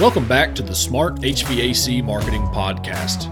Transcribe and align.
Welcome 0.00 0.28
back 0.28 0.54
to 0.54 0.62
the 0.62 0.76
Smart 0.76 1.16
HVAC 1.22 2.04
Marketing 2.04 2.42
Podcast, 2.42 3.28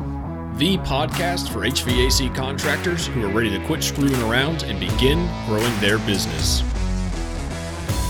the 0.59 0.77
podcast 0.79 1.49
for 1.53 1.61
HVAC 1.61 2.35
contractors 2.35 3.07
who 3.07 3.25
are 3.25 3.29
ready 3.29 3.51
to 3.51 3.65
quit 3.67 3.85
screwing 3.85 4.21
around 4.23 4.65
and 4.65 4.81
begin 4.81 5.31
growing 5.47 5.73
their 5.79 5.99
business. 5.99 6.65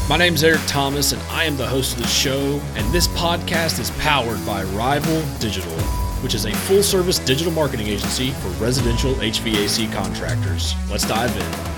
My 0.08 0.16
name 0.16 0.32
is 0.32 0.42
Eric 0.42 0.62
Thomas, 0.66 1.12
and 1.12 1.21
I 1.24 1.45
am 1.45 1.58
the 1.58 1.66
host 1.66 1.98
of 1.98 2.03
the 2.03 2.08
show. 2.08 2.58
And 2.77 2.90
this 2.95 3.08
podcast 3.08 3.78
is 3.78 3.90
powered 3.98 4.44
by 4.46 4.64
Rival 4.64 5.20
Digital, 5.38 5.78
which 6.22 6.34
is 6.34 6.46
a 6.46 6.52
full 6.52 6.82
service 6.82 7.18
digital 7.18 7.52
marketing 7.52 7.88
agency 7.88 8.30
for 8.30 8.48
residential 8.64 9.12
HVAC 9.16 9.92
contractors. 9.92 10.74
Let's 10.90 11.06
dive 11.06 11.36
in. 11.36 11.76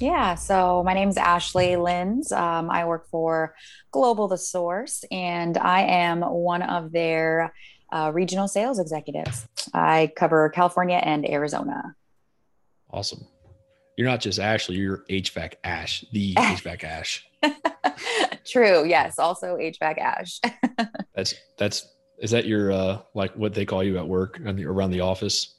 Yeah, 0.00 0.34
so 0.34 0.82
my 0.82 0.92
name 0.92 1.08
is 1.08 1.16
Ashley 1.16 1.76
Linz. 1.76 2.32
Um, 2.32 2.68
I 2.68 2.84
work 2.84 3.08
for 3.08 3.54
Global 3.92 4.26
The 4.26 4.36
Source, 4.36 5.04
and 5.10 5.56
I 5.56 5.82
am 5.82 6.20
one 6.20 6.62
of 6.62 6.90
their 6.90 7.54
uh, 7.92 8.10
regional 8.12 8.48
sales 8.48 8.80
executives. 8.80 9.46
I 9.72 10.12
cover 10.16 10.48
California 10.48 10.96
and 10.96 11.28
Arizona. 11.28 11.94
Awesome. 12.90 13.24
You're 13.96 14.08
not 14.08 14.20
just 14.20 14.40
Ashley, 14.40 14.76
you're 14.76 15.04
HVAC 15.08 15.54
Ash, 15.62 16.04
the 16.12 16.34
HVAC 16.38 16.82
Ash. 16.82 17.24
True. 18.44 18.84
Yes. 18.84 19.18
Also 19.20 19.56
HVAC 19.56 19.98
Ash. 19.98 20.40
that's, 21.14 21.34
that's, 21.56 21.88
is 22.18 22.32
that 22.32 22.46
your, 22.46 22.72
uh, 22.72 22.98
like 23.14 23.32
what 23.36 23.54
they 23.54 23.64
call 23.64 23.84
you 23.84 23.98
at 23.98 24.06
work 24.06 24.40
and 24.44 24.60
around 24.60 24.90
the 24.90 25.00
office? 25.02 25.54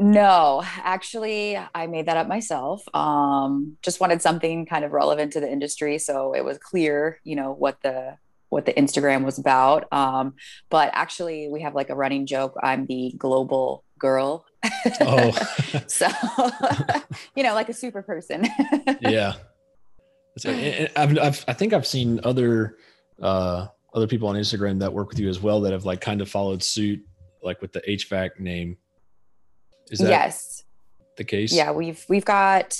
No, 0.00 0.62
actually, 0.78 1.58
I 1.74 1.86
made 1.86 2.06
that 2.06 2.16
up 2.16 2.26
myself. 2.26 2.82
Um, 2.94 3.76
just 3.82 4.00
wanted 4.00 4.22
something 4.22 4.64
kind 4.64 4.82
of 4.82 4.92
relevant 4.92 5.34
to 5.34 5.40
the 5.40 5.50
industry, 5.50 5.98
so 5.98 6.32
it 6.32 6.42
was 6.42 6.56
clear, 6.56 7.20
you 7.22 7.36
know, 7.36 7.52
what 7.52 7.82
the 7.82 8.16
what 8.48 8.64
the 8.64 8.72
Instagram 8.72 9.24
was 9.26 9.38
about. 9.38 9.92
Um, 9.92 10.34
but 10.70 10.90
actually, 10.94 11.50
we 11.50 11.60
have 11.60 11.74
like 11.74 11.90
a 11.90 11.94
running 11.94 12.24
joke. 12.24 12.56
I'm 12.62 12.86
the 12.86 13.12
global 13.18 13.84
girl. 13.98 14.46
Oh, 15.02 15.32
so 15.86 16.08
you 17.36 17.42
know, 17.42 17.52
like 17.52 17.68
a 17.68 17.74
super 17.74 18.00
person. 18.00 18.48
yeah, 19.02 19.34
so, 20.38 20.50
I've, 20.96 21.18
I've, 21.18 21.44
I 21.46 21.52
think 21.52 21.74
I've 21.74 21.86
seen 21.86 22.20
other 22.24 22.78
uh, 23.20 23.66
other 23.92 24.06
people 24.06 24.28
on 24.28 24.36
Instagram 24.36 24.78
that 24.80 24.94
work 24.94 25.10
with 25.10 25.18
you 25.18 25.28
as 25.28 25.40
well 25.40 25.60
that 25.60 25.72
have 25.72 25.84
like 25.84 26.00
kind 26.00 26.22
of 26.22 26.30
followed 26.30 26.62
suit, 26.62 27.04
like 27.42 27.60
with 27.60 27.74
the 27.74 27.82
HVAC 27.82 28.40
name. 28.40 28.78
Is 29.90 29.98
that 29.98 30.08
yes. 30.08 30.64
the 31.16 31.24
case? 31.24 31.52
Yeah, 31.52 31.72
we've 31.72 32.04
we've 32.08 32.24
got 32.24 32.78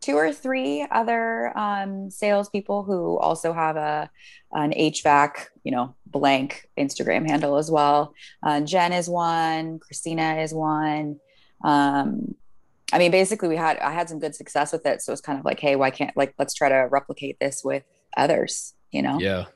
two 0.00 0.16
or 0.16 0.32
three 0.32 0.86
other 0.90 1.56
um, 1.56 2.10
salespeople 2.10 2.82
who 2.82 3.18
also 3.18 3.52
have 3.52 3.76
a 3.76 4.10
an 4.52 4.72
HVAC, 4.72 5.46
you 5.64 5.72
know, 5.72 5.94
blank 6.06 6.68
Instagram 6.78 7.28
handle 7.28 7.56
as 7.56 7.70
well. 7.70 8.14
Uh, 8.42 8.60
Jen 8.60 8.92
is 8.92 9.08
one. 9.08 9.78
Christina 9.78 10.36
is 10.42 10.52
one. 10.52 11.18
Um, 11.64 12.34
I 12.92 12.98
mean, 12.98 13.10
basically, 13.10 13.48
we 13.48 13.56
had 13.56 13.78
I 13.78 13.92
had 13.92 14.08
some 14.08 14.18
good 14.18 14.34
success 14.34 14.72
with 14.72 14.84
it, 14.84 15.00
so 15.00 15.12
it's 15.12 15.22
kind 15.22 15.38
of 15.38 15.44
like, 15.44 15.58
hey, 15.58 15.76
why 15.76 15.90
can't 15.90 16.14
like 16.16 16.34
let's 16.38 16.52
try 16.52 16.68
to 16.68 16.88
replicate 16.90 17.38
this 17.40 17.62
with 17.64 17.84
others, 18.16 18.74
you 18.90 19.00
know? 19.00 19.18
Yeah, 19.18 19.46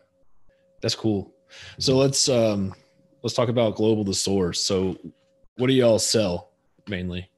that's 0.81 0.95
cool. 0.95 1.35
So 1.79 1.97
let's 1.97 2.29
um 2.29 2.75
let's 3.23 3.35
talk 3.35 3.51
about 3.51 3.77
global 3.77 4.05
the 4.05 4.15
source. 4.15 4.61
So, 4.63 4.97
what 5.57 5.67
do 5.67 5.75
y'all 5.75 5.99
sell? 5.99 6.53
Mainly? 6.89 7.31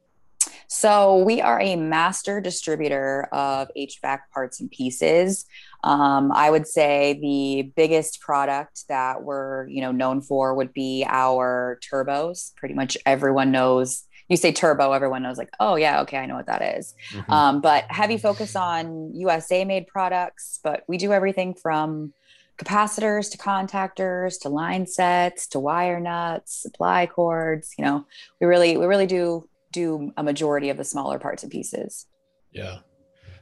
So 0.68 1.16
we 1.24 1.40
are 1.40 1.60
a 1.60 1.76
master 1.76 2.40
distributor 2.40 3.28
of 3.32 3.68
HVAC 3.76 4.20
parts 4.32 4.60
and 4.60 4.70
pieces. 4.70 5.46
Um, 5.82 6.30
I 6.32 6.50
would 6.50 6.66
say 6.66 7.18
the 7.20 7.72
biggest 7.74 8.20
product 8.20 8.86
that 8.88 9.22
we're 9.22 9.66
you 9.68 9.80
know 9.80 9.92
known 9.92 10.20
for 10.20 10.54
would 10.54 10.72
be 10.74 11.06
our 11.08 11.80
turbos. 11.90 12.54
Pretty 12.56 12.74
much 12.74 12.98
everyone 13.06 13.50
knows. 13.50 14.04
You 14.28 14.36
say 14.36 14.52
turbo, 14.52 14.92
everyone 14.92 15.22
knows 15.22 15.38
like, 15.38 15.50
oh 15.58 15.76
yeah, 15.76 16.02
okay, 16.02 16.18
I 16.18 16.26
know 16.26 16.34
what 16.34 16.46
that 16.46 16.76
is. 16.76 16.94
Mm-hmm. 17.12 17.32
Um, 17.32 17.60
but 17.62 17.86
heavy 17.88 18.18
focus 18.18 18.54
on 18.54 19.14
USA 19.14 19.64
made 19.64 19.86
products, 19.86 20.60
but 20.62 20.84
we 20.86 20.98
do 20.98 21.14
everything 21.14 21.54
from 21.54 22.12
capacitors 22.58 23.30
to 23.30 23.38
contactors 23.38 24.40
to 24.40 24.48
line 24.48 24.86
sets 24.86 25.46
to 25.46 25.60
wire 25.60 26.00
nuts 26.00 26.62
supply 26.62 27.06
cords 27.06 27.72
you 27.78 27.84
know 27.84 28.04
we 28.40 28.46
really 28.46 28.76
we 28.76 28.84
really 28.84 29.06
do 29.06 29.48
do 29.72 30.12
a 30.16 30.22
majority 30.22 30.68
of 30.68 30.76
the 30.76 30.84
smaller 30.84 31.18
parts 31.18 31.42
and 31.44 31.52
pieces 31.52 32.06
yeah 32.50 32.78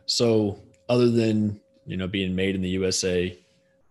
so 0.04 0.60
other 0.88 1.10
than 1.10 1.58
you 1.86 1.96
know 1.96 2.06
being 2.06 2.34
made 2.34 2.54
in 2.54 2.60
the 2.60 2.68
usa 2.68 3.38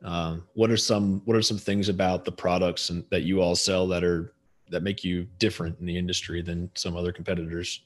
um, 0.03 0.43
what 0.53 0.69
are 0.69 0.77
some 0.77 1.21
what 1.25 1.35
are 1.35 1.41
some 1.41 1.57
things 1.57 1.89
about 1.89 2.23
the 2.23 2.31
products 2.31 2.91
and, 2.91 3.03
that 3.09 3.23
you 3.23 3.41
all 3.41 3.55
sell 3.55 3.87
that 3.87 4.03
are 4.03 4.33
that 4.69 4.83
make 4.83 5.03
you 5.03 5.25
different 5.39 5.79
in 5.79 5.87
the 5.87 5.97
industry 5.97 6.41
than 6.41 6.69
some 6.75 6.95
other 6.95 7.11
competitors 7.11 7.81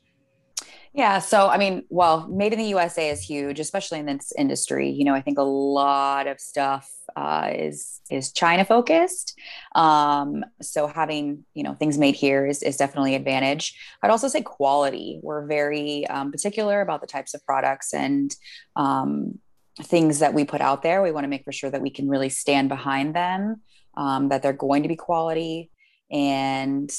yeah. 0.92 1.20
So, 1.20 1.50
I 1.50 1.58
mean, 1.58 1.86
well, 1.90 2.28
made 2.28 2.52
in 2.52 2.60
the 2.60 2.66
USA 2.66 3.10
is 3.10 3.22
huge, 3.22 3.60
especially 3.60 4.00
in 4.00 4.08
this 4.08 4.34
industry. 4.38 4.90
You 4.90 5.06
know, 5.06 5.14
I 5.14 5.22
think 5.22 5.38
a 5.38 5.44
lot 5.44 6.26
of 6.26 6.40
stuff 6.40 6.92
uh, 7.16 7.52
is 7.54 8.02
is 8.10 8.32
China 8.32 8.66
focused. 8.66 9.40
Um, 9.76 10.44
so 10.62 10.88
having 10.88 11.46
you 11.54 11.64
know 11.64 11.74
things 11.76 11.98
made 11.98 12.16
here 12.16 12.46
is 12.46 12.64
is 12.64 12.78
definitely 12.78 13.16
advantage. 13.16 13.78
I'd 14.02 14.12
also 14.12 14.28
say 14.28 14.42
quality. 14.42 15.20
We're 15.22 15.46
very 15.46 16.08
um, 16.08 16.32
particular 16.32 16.82
about 16.82 17.02
the 17.02 17.08
types 17.08 17.34
of 17.34 17.46
products 17.46 17.94
and 17.94 18.36
um, 18.76 19.40
things 19.82 20.20
that 20.20 20.34
we 20.34 20.44
put 20.44 20.62
out 20.62 20.84
there. 20.84 21.02
We 21.02 21.12
want 21.12 21.24
to 21.26 21.30
make 21.30 21.44
for 21.44 21.52
sure 21.52 21.70
that 21.70 21.82
we 21.82 21.90
can 21.90 22.10
really 22.10 22.30
stand 22.30 22.70
behind 22.70 23.16
them, 23.16 23.62
um, 23.96 24.30
that 24.30 24.42
they're 24.42 24.54
going 24.54 24.84
to 24.84 24.90
be 24.90 24.96
quality, 24.96 25.72
and 26.12 26.92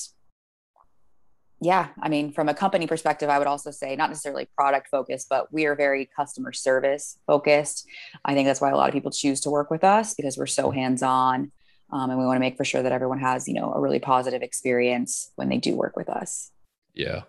yeah, 1.62 1.88
I 2.00 2.08
mean, 2.08 2.32
from 2.32 2.48
a 2.48 2.54
company 2.54 2.86
perspective, 2.86 3.28
I 3.28 3.38
would 3.38 3.46
also 3.46 3.70
say 3.70 3.94
not 3.94 4.08
necessarily 4.08 4.48
product 4.56 4.88
focused, 4.88 5.28
but 5.28 5.52
we 5.52 5.66
are 5.66 5.74
very 5.74 6.08
customer 6.16 6.52
service 6.52 7.18
focused. 7.26 7.86
I 8.24 8.34
think 8.34 8.46
that's 8.46 8.62
why 8.62 8.70
a 8.70 8.76
lot 8.76 8.88
of 8.88 8.94
people 8.94 9.10
choose 9.10 9.40
to 9.42 9.50
work 9.50 9.70
with 9.70 9.84
us 9.84 10.14
because 10.14 10.38
we're 10.38 10.46
so 10.46 10.70
hands 10.70 11.02
on, 11.02 11.52
um, 11.92 12.08
and 12.08 12.18
we 12.18 12.24
want 12.24 12.36
to 12.36 12.40
make 12.40 12.56
for 12.56 12.64
sure 12.64 12.82
that 12.82 12.92
everyone 12.92 13.20
has 13.20 13.46
you 13.46 13.54
know 13.54 13.72
a 13.74 13.80
really 13.80 13.98
positive 13.98 14.42
experience 14.42 15.32
when 15.36 15.50
they 15.50 15.58
do 15.58 15.74
work 15.74 15.96
with 15.96 16.08
us. 16.08 16.50
Yeah. 16.94 17.22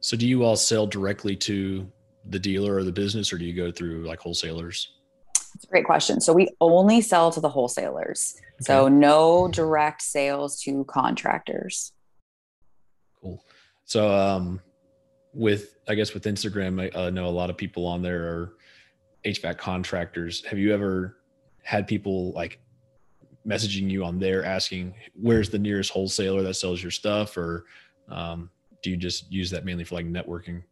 So, 0.00 0.16
do 0.16 0.26
you 0.26 0.42
all 0.42 0.56
sell 0.56 0.86
directly 0.86 1.36
to 1.36 1.90
the 2.28 2.38
dealer 2.38 2.76
or 2.76 2.84
the 2.84 2.92
business, 2.92 3.30
or 3.30 3.36
do 3.36 3.44
you 3.44 3.54
go 3.54 3.70
through 3.70 4.06
like 4.06 4.20
wholesalers? 4.20 4.92
That's 5.52 5.64
a 5.64 5.68
great 5.68 5.84
question. 5.84 6.20
So, 6.22 6.32
we 6.32 6.48
only 6.62 7.02
sell 7.02 7.30
to 7.30 7.40
the 7.40 7.48
wholesalers. 7.50 8.36
Okay. 8.38 8.64
So, 8.64 8.88
no 8.88 9.48
direct 9.48 10.00
sales 10.00 10.62
to 10.62 10.84
contractors. 10.84 11.92
Cool. 13.20 13.42
So, 13.86 14.12
um, 14.12 14.60
with 15.32 15.78
I 15.88 15.94
guess 15.94 16.12
with 16.12 16.24
Instagram, 16.24 16.94
I 16.96 17.10
know 17.10 17.26
a 17.26 17.30
lot 17.30 17.50
of 17.50 17.56
people 17.56 17.86
on 17.86 18.02
there 18.02 18.24
are 18.24 18.52
HVAC 19.24 19.58
contractors. 19.58 20.44
Have 20.44 20.58
you 20.58 20.74
ever 20.74 21.18
had 21.62 21.86
people 21.86 22.32
like 22.32 22.60
messaging 23.46 23.88
you 23.88 24.04
on 24.04 24.18
there 24.18 24.44
asking 24.44 24.94
where's 25.14 25.50
the 25.50 25.58
nearest 25.58 25.90
wholesaler 25.90 26.42
that 26.42 26.54
sells 26.54 26.82
your 26.82 26.90
stuff, 26.90 27.36
or 27.36 27.66
um, 28.08 28.50
do 28.82 28.90
you 28.90 28.96
just 28.96 29.30
use 29.30 29.50
that 29.50 29.64
mainly 29.64 29.84
for 29.84 29.94
like 29.94 30.06
networking? 30.06 30.62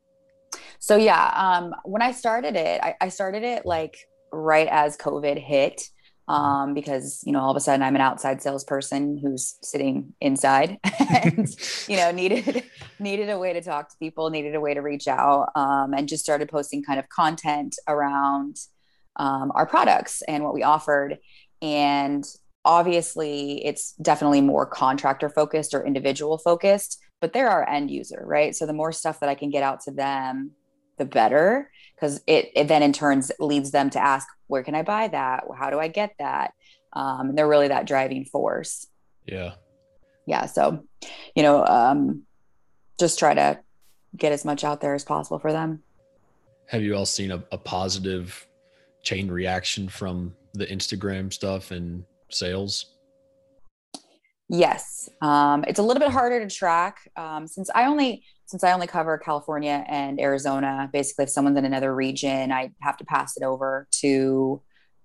So 0.81 0.97
yeah, 0.97 1.33
um, 1.37 1.75
when 1.85 2.03
I 2.03 2.11
started 2.11 2.57
it, 2.57 2.81
I, 2.83 2.97
I 3.01 3.09
started 3.09 3.45
it 3.45 3.65
like 3.65 4.09
right 4.33 4.69
as 4.69 4.97
COVID 4.97 5.39
hit 5.39 5.91
um, 6.29 6.75
because 6.75 7.23
you 7.25 7.33
know 7.33 7.41
all 7.41 7.51
of 7.51 7.57
a 7.57 7.61
sudden 7.61 7.83
I'm 7.83 7.95
an 7.95 8.01
outside 8.01 8.41
salesperson 8.43 9.19
who's 9.19 9.57
sitting 9.63 10.15
inside 10.21 10.79
and 11.11 11.49
you 11.89 11.97
know 11.97 12.11
needed 12.11 12.65
needed 12.99 13.31
a 13.31 13.39
way 13.39 13.53
to 13.53 13.61
talk 13.61 13.91
to 13.91 13.97
people, 13.99 14.31
needed 14.31 14.55
a 14.55 14.61
way 14.61 14.75
to 14.75 14.81
reach 14.81 15.09
out, 15.09 15.51
um, 15.55 15.93
and 15.95 16.09
just 16.09 16.25
started 16.25 16.49
posting 16.49 16.83
kind 16.83 16.99
of 16.99 17.09
content 17.09 17.77
around 17.89 18.57
um, 19.17 19.53
our 19.55 19.67
products 19.67 20.23
and 20.27 20.43
what 20.43 20.55
we 20.55 20.63
offered. 20.63 21.19
And 21.63 22.25
obviously, 22.65 23.65
it's 23.65 23.93
definitely 23.93 24.41
more 24.41 24.67
contractor 24.67 25.29
focused 25.29 25.75
or 25.75 25.85
individual 25.85 26.39
focused, 26.39 26.99
but 27.21 27.33
they're 27.33 27.51
our 27.51 27.69
end 27.69 27.91
user, 27.91 28.23
right? 28.25 28.55
So 28.55 28.67
the 28.67 28.73
more 28.73 28.93
stuff 28.93 29.21
that 29.21 29.29
I 29.29 29.35
can 29.35 29.51
get 29.51 29.63
out 29.63 29.81
to 29.83 29.91
them, 29.91 30.53
the 30.99 31.05
better 31.05 31.71
because 31.95 32.21
it, 32.27 32.51
it 32.55 32.69
then 32.69 32.83
in 32.83 32.93
turns 32.93 33.31
leads 33.39 33.71
them 33.71 33.91
to 33.91 33.99
ask 33.99 34.29
where 34.47 34.63
can 34.63 34.75
i 34.75 34.83
buy 34.83 35.09
that? 35.09 35.45
How 35.57 35.71
do 35.71 35.79
i 35.79 35.89
get 35.89 36.15
that? 36.19 36.53
Um, 36.93 37.31
and 37.31 37.39
they're 37.39 37.49
really 37.49 37.69
that 37.69 37.87
driving 37.87 38.25
force. 38.25 38.87
Yeah. 39.27 39.55
Yeah 40.27 40.47
so 40.47 40.85
you 41.35 41.43
know 41.43 41.65
um, 41.65 42.23
just 42.99 43.19
try 43.19 43.35
to 43.35 43.61
get 44.17 44.33
as 44.33 44.45
much 44.45 44.63
out 44.65 44.81
there 44.81 44.95
as 44.95 45.05
possible 45.05 45.39
for 45.39 45.53
them. 45.53 45.83
Have 46.67 46.83
you 46.83 46.95
all 46.95 47.07
seen 47.07 47.33
a, 47.33 47.43
a 47.53 47.59
positive 47.59 48.47
chain 49.03 49.31
reaction 49.31 49.89
from 49.89 50.35
the 50.55 50.67
instagram 50.67 51.33
stuff 51.33 51.73
and 51.73 52.05
sales 52.31 52.94
Yes, 54.49 55.09
um, 55.23 55.65
it's 55.67 55.79
a 55.79 55.83
little 55.83 56.01
bit 56.01 56.11
harder 56.11 56.47
to 56.47 56.55
track 56.55 57.11
um, 57.17 57.47
since 57.47 57.71
I 57.75 57.87
only 57.87 58.25
since 58.47 58.63
I 58.63 58.73
only 58.73 58.87
cover 58.87 59.17
California 59.17 59.85
and 59.89 60.21
Arizona. 60.21 60.91
Basically, 60.93 61.25
if 61.25 61.31
someone's 61.31 61.57
in 61.57 61.65
another 61.65 61.95
region, 61.95 62.53
I 62.53 62.73
have 62.83 62.99
to 62.99 63.05
pass 63.05 63.37
it 63.39 63.43
over 63.43 63.89
to 64.03 64.61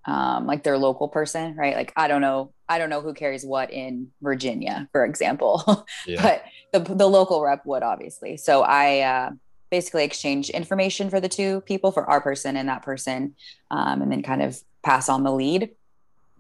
um, 0.05 0.45
like 0.45 0.63
their 0.63 0.77
local 0.77 1.07
person, 1.07 1.55
right? 1.55 1.75
Like 1.75 1.93
I 1.95 2.09
don't 2.09 2.21
know, 2.21 2.53
I 2.67 2.79
don't 2.79 2.89
know 2.89 2.99
who 2.99 3.13
carries 3.13 3.45
what 3.45 3.71
in 3.71 4.09
Virginia, 4.21 4.89
for 4.91 5.05
example, 5.05 5.85
yeah. 6.05 6.21
but 6.21 6.43
the 6.73 6.95
the 6.95 7.07
local 7.07 7.41
rep 7.41 7.65
would 7.65 7.83
obviously. 7.83 8.35
So 8.35 8.63
I 8.63 8.99
uh, 8.99 9.29
basically 9.69 10.03
exchange 10.03 10.49
information 10.49 11.09
for 11.09 11.21
the 11.21 11.29
two 11.29 11.61
people, 11.61 11.93
for 11.93 12.09
our 12.09 12.19
person 12.19 12.57
and 12.57 12.67
that 12.67 12.81
person, 12.81 13.35
um, 13.71 14.01
and 14.01 14.11
then 14.11 14.21
kind 14.21 14.41
of 14.41 14.59
pass 14.83 15.07
on 15.07 15.23
the 15.23 15.31
lead. 15.31 15.69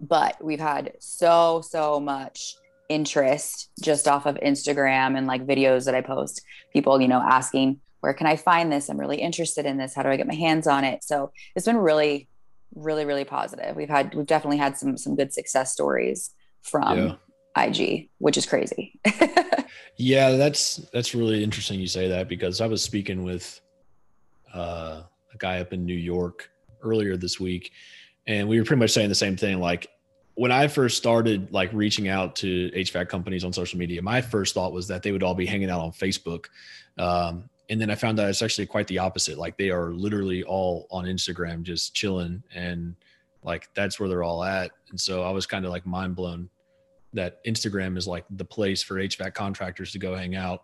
But 0.01 0.43
we've 0.43 0.59
had 0.59 0.93
so 0.99 1.61
so 1.61 2.01
much 2.01 2.55
interest 2.89 3.69
just 3.81 4.07
off 4.07 4.25
of 4.25 4.35
Instagram 4.37 5.17
and 5.17 5.27
like 5.27 5.45
videos 5.45 5.85
that 5.85 5.95
I 5.95 6.01
post. 6.01 6.41
People, 6.73 6.99
you 6.99 7.07
know, 7.07 7.21
asking 7.21 7.79
where 8.01 8.13
can 8.13 8.27
I 8.27 8.35
find 8.35 8.71
this? 8.71 8.89
I'm 8.89 8.99
really 8.99 9.21
interested 9.21 9.65
in 9.65 9.77
this. 9.77 9.93
How 9.93 10.03
do 10.03 10.09
I 10.09 10.17
get 10.17 10.27
my 10.27 10.35
hands 10.35 10.67
on 10.67 10.83
it? 10.83 11.03
So 11.03 11.31
it's 11.55 11.65
been 11.65 11.77
really 11.77 12.29
really 12.75 13.05
really 13.05 13.25
positive 13.25 13.75
we've 13.75 13.89
had 13.89 14.13
we've 14.13 14.25
definitely 14.25 14.57
had 14.57 14.77
some 14.77 14.97
some 14.97 15.15
good 15.15 15.33
success 15.33 15.71
stories 15.71 16.31
from 16.61 17.17
yeah. 17.55 17.63
ig 17.63 18.09
which 18.19 18.37
is 18.37 18.45
crazy 18.45 18.99
yeah 19.97 20.31
that's 20.31 20.77
that's 20.93 21.15
really 21.15 21.43
interesting 21.43 21.79
you 21.79 21.87
say 21.87 22.07
that 22.07 22.27
because 22.27 22.61
i 22.61 22.67
was 22.67 22.81
speaking 22.81 23.23
with 23.23 23.59
uh, 24.53 25.01
a 25.33 25.37
guy 25.37 25.59
up 25.59 25.73
in 25.73 25.85
new 25.85 25.93
york 25.93 26.49
earlier 26.81 27.17
this 27.17 27.39
week 27.39 27.71
and 28.27 28.47
we 28.47 28.59
were 28.59 28.65
pretty 28.65 28.79
much 28.79 28.91
saying 28.91 29.09
the 29.09 29.15
same 29.15 29.35
thing 29.35 29.59
like 29.59 29.89
when 30.39 30.51
i 30.51 30.67
first 30.67 30.97
started 30.97 31.51
like 31.51 31.71
reaching 31.73 32.07
out 32.07 32.35
to 32.35 32.69
hvac 32.71 33.09
companies 33.09 33.43
on 33.43 33.51
social 33.51 33.77
media 33.77 34.01
my 34.01 34.21
first 34.21 34.53
thought 34.53 34.71
was 34.71 34.87
that 34.87 35.03
they 35.03 35.11
would 35.11 35.23
all 35.23 35.35
be 35.35 35.45
hanging 35.45 35.69
out 35.69 35.81
on 35.81 35.91
facebook 35.91 36.45
um, 36.97 37.49
and 37.69 37.79
then 37.79 37.89
I 37.91 37.95
found 37.95 38.19
out 38.19 38.29
it's 38.29 38.41
actually 38.41 38.65
quite 38.65 38.87
the 38.87 38.97
opposite. 38.97 39.37
Like 39.37 39.57
they 39.57 39.69
are 39.69 39.91
literally 39.91 40.43
all 40.43 40.87
on 40.89 41.05
Instagram, 41.05 41.61
just 41.61 41.93
chilling, 41.93 42.43
and 42.53 42.95
like 43.43 43.69
that's 43.75 43.99
where 43.99 44.09
they're 44.09 44.23
all 44.23 44.43
at. 44.43 44.71
And 44.89 44.99
so 44.99 45.23
I 45.23 45.29
was 45.29 45.45
kind 45.45 45.65
of 45.65 45.71
like 45.71 45.85
mind 45.85 46.15
blown 46.15 46.49
that 47.13 47.43
Instagram 47.45 47.97
is 47.97 48.07
like 48.07 48.25
the 48.31 48.45
place 48.45 48.81
for 48.83 48.95
HVAC 48.95 49.33
contractors 49.33 49.91
to 49.91 49.99
go 49.99 50.15
hang 50.15 50.35
out. 50.35 50.63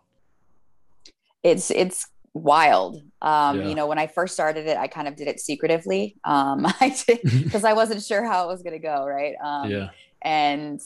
It's 1.43 1.69
it's 1.69 2.07
wild. 2.33 3.03
Um, 3.25 3.59
yeah. 3.59 3.67
You 3.69 3.75
know, 3.75 3.87
when 3.87 3.97
I 3.97 4.05
first 4.05 4.35
started 4.35 4.67
it, 4.67 4.77
I 4.77 4.87
kind 4.87 5.07
of 5.07 5.15
did 5.15 5.27
it 5.27 5.39
secretively. 5.39 6.15
Um, 6.23 6.65
I 6.79 6.95
did 7.05 7.19
because 7.43 7.65
I 7.65 7.73
wasn't 7.73 8.03
sure 8.03 8.23
how 8.23 8.45
it 8.45 8.47
was 8.47 8.61
going 8.61 8.73
to 8.73 8.79
go. 8.79 9.05
Right. 9.05 9.33
Um, 9.43 9.69
yeah. 9.69 9.89
And 10.21 10.79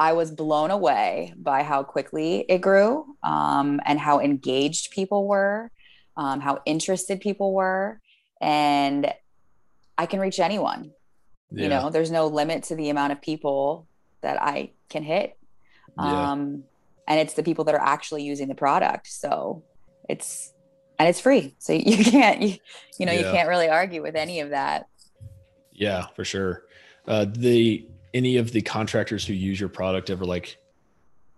I 0.00 0.14
was 0.14 0.30
blown 0.30 0.70
away 0.70 1.34
by 1.36 1.62
how 1.62 1.82
quickly 1.82 2.46
it 2.48 2.58
grew 2.58 3.04
um, 3.22 3.80
and 3.84 4.00
how 4.00 4.20
engaged 4.20 4.90
people 4.90 5.28
were, 5.28 5.70
um, 6.16 6.40
how 6.40 6.62
interested 6.64 7.20
people 7.20 7.52
were. 7.52 8.00
And 8.40 9.12
I 9.98 10.06
can 10.06 10.18
reach 10.18 10.40
anyone. 10.40 10.92
Yeah. 11.52 11.64
You 11.64 11.68
know, 11.68 11.90
there's 11.90 12.10
no 12.10 12.26
limit 12.28 12.64
to 12.64 12.74
the 12.74 12.88
amount 12.88 13.12
of 13.12 13.20
people 13.20 13.86
that 14.22 14.40
I 14.40 14.70
can 14.88 15.02
hit. 15.02 15.36
Yeah. 15.98 16.30
Um, 16.30 16.64
and 17.06 17.20
it's 17.20 17.34
the 17.34 17.42
people 17.42 17.64
that 17.64 17.74
are 17.74 17.80
actually 17.80 18.22
using 18.22 18.48
the 18.48 18.54
product. 18.54 19.08
So 19.08 19.64
it's, 20.08 20.54
and 21.00 21.08
it's 21.08 21.18
free. 21.18 21.54
So 21.58 21.72
you 21.74 22.04
can't, 22.04 22.42
you, 22.42 22.56
you 22.98 23.06
know, 23.06 23.12
yeah. 23.12 23.20
you 23.20 23.24
can't 23.32 23.48
really 23.48 23.68
argue 23.68 24.02
with 24.02 24.14
any 24.14 24.40
of 24.40 24.50
that. 24.50 24.86
Yeah, 25.72 26.06
for 26.14 26.24
sure. 26.24 26.64
Uh, 27.08 27.24
the, 27.26 27.88
any 28.12 28.36
of 28.36 28.52
the 28.52 28.60
contractors 28.60 29.24
who 29.24 29.32
use 29.32 29.58
your 29.58 29.70
product 29.70 30.10
ever 30.10 30.26
like 30.26 30.58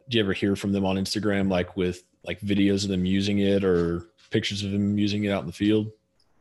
do 0.09 0.19
you 0.19 0.25
ever 0.25 0.33
hear 0.33 0.57
from 0.57 0.73
them 0.73 0.85
on 0.85 0.97
Instagram 0.97 1.49
like 1.49 1.77
with 1.77 2.03
like 2.25 2.41
videos 2.41 2.83
of 2.83 2.91
them 2.91 3.05
using 3.05 3.39
it 3.39 3.63
or 3.63 4.09
pictures 4.31 4.65
of 4.65 4.73
them 4.73 4.99
using 4.99 5.25
it 5.25 5.31
out 5.31 5.43
in 5.43 5.47
the 5.47 5.53
field? 5.53 5.91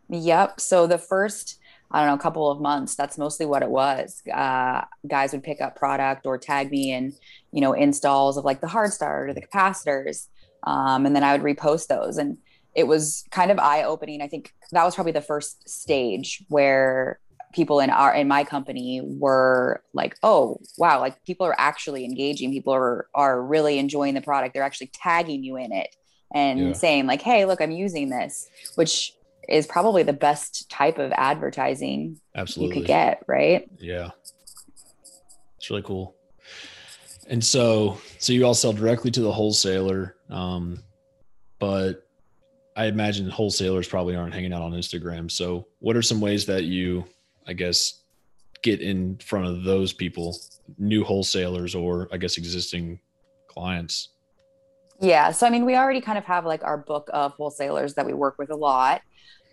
Yep. 0.10 0.60
So 0.60 0.88
the 0.88 0.98
first 0.98 1.60
I 1.92 2.00
don't 2.00 2.08
know, 2.08 2.16
a 2.16 2.20
couple 2.20 2.50
of 2.50 2.62
months. 2.62 2.96
That's 2.96 3.18
mostly 3.18 3.46
what 3.46 3.64
it 3.64 3.70
was. 3.70 4.22
Uh, 4.34 4.86
guys 5.08 5.34
would 5.34 5.44
pick 5.44 5.60
up 5.60 5.76
product 5.76 6.26
or 6.26 6.38
tag 6.38 6.72
me 6.72 6.94
in, 6.94 7.14
you 7.52 7.60
know, 7.60 7.74
installs 7.74 8.38
of 8.38 8.46
like 8.46 8.62
the 8.62 8.68
hard 8.68 8.94
start 8.94 9.30
or 9.30 9.34
the 9.34 9.42
capacitors. 9.42 10.28
Um, 10.64 11.06
and 11.06 11.16
then 11.16 11.24
I 11.24 11.36
would 11.36 11.42
repost 11.42 11.88
those. 11.88 12.18
And 12.18 12.38
it 12.76 12.88
was 12.88 13.24
kind 13.32 13.52
of 13.52 13.60
eye 13.60 13.84
opening. 13.84 14.22
I 14.22 14.28
think 14.28 14.54
that 14.72 14.84
was 14.84 14.96
probably 14.96 15.12
the 15.12 15.22
first 15.22 15.68
stage 15.70 16.44
where 16.48 17.20
people 17.54 17.82
in 17.82 17.90
our 17.90 18.14
in 18.14 18.30
my 18.30 18.46
company 18.46 19.02
were 19.04 19.84
like 19.94 20.16
oh 20.24 20.58
wow 20.78 21.02
like 21.02 21.22
people 21.26 21.46
are 21.46 21.56
actually 21.58 22.06
engaging. 22.06 22.52
People 22.52 22.74
are 22.74 23.08
are 23.14 23.42
really 23.42 23.78
enjoying 23.78 24.14
the 24.14 24.22
product. 24.22 24.54
They're 24.54 24.64
actually 24.64 24.92
tagging 24.94 25.44
you 25.44 25.58
in 25.58 25.72
it 25.72 25.96
and 26.34 26.60
yeah. 26.60 26.74
saying 26.74 27.06
like 27.06 27.22
hey 27.22 27.46
look 27.46 27.62
i'm 27.62 27.72
using 27.72 28.10
this 28.10 28.48
which 28.76 29.14
is 29.50 29.68
probably 29.68 30.04
the 30.04 30.14
best 30.14 30.70
type 30.70 30.98
of 30.98 31.12
advertising 31.14 32.20
absolutely 32.36 32.76
you 32.76 32.82
could 32.82 32.88
get 32.88 33.24
right? 33.28 33.70
Yeah. 33.80 34.12
It's 35.58 35.70
really 35.70 35.82
cool. 35.84 36.16
And 37.28 37.44
so 37.44 38.00
so 38.18 38.34
you 38.34 38.46
all 38.46 38.54
sell 38.54 38.74
directly 38.74 39.12
to 39.12 39.22
the 39.22 39.32
wholesaler 39.32 40.16
um 40.30 40.84
but 41.60 42.08
I 42.76 42.86
imagine 42.86 43.30
wholesalers 43.30 43.88
probably 43.88 44.16
aren't 44.16 44.34
hanging 44.34 44.54
out 44.54 44.62
on 44.62 44.72
Instagram. 44.72 45.30
So, 45.30 45.68
what 45.80 45.96
are 45.96 46.02
some 46.02 46.22
ways 46.22 46.46
that 46.46 46.64
you 46.64 47.06
I 47.48 47.54
guess, 47.54 48.04
get 48.62 48.82
in 48.82 49.18
front 49.18 49.46
of 49.46 49.64
those 49.64 49.94
people, 49.94 50.38
new 50.78 51.04
wholesalers 51.04 51.76
or 51.76 52.08
I 52.12 52.18
guess 52.18 52.38
existing 52.38 53.00
clients? 53.48 54.10
Yeah. 55.00 55.32
So, 55.32 55.48
I 55.48 55.50
mean, 55.50 55.66
we 55.66 55.76
already 55.76 56.02
kind 56.02 56.18
of 56.18 56.26
have 56.26 56.46
like 56.46 56.64
our 56.64 56.78
book 56.78 57.10
of 57.12 57.34
wholesalers 57.34 57.96
that 57.96 58.06
we 58.06 58.14
work 58.14 58.38
with 58.38 58.52
a 58.52 58.56
lot. 58.56 59.02